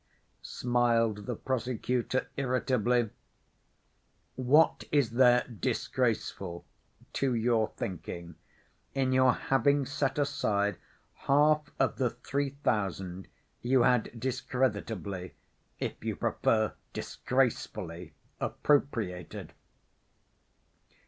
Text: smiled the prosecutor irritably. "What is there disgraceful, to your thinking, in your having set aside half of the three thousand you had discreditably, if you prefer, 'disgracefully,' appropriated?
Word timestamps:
smiled 0.41 1.27
the 1.27 1.35
prosecutor 1.35 2.27
irritably. 2.35 3.11
"What 4.35 4.83
is 4.91 5.11
there 5.11 5.47
disgraceful, 5.47 6.65
to 7.13 7.35
your 7.35 7.67
thinking, 7.77 8.33
in 8.95 9.11
your 9.11 9.31
having 9.33 9.85
set 9.85 10.17
aside 10.17 10.79
half 11.27 11.69
of 11.79 11.97
the 11.97 12.09
three 12.09 12.49
thousand 12.63 13.27
you 13.61 13.83
had 13.83 14.19
discreditably, 14.19 15.35
if 15.79 16.03
you 16.03 16.15
prefer, 16.15 16.73
'disgracefully,' 16.93 18.15
appropriated? 18.39 19.53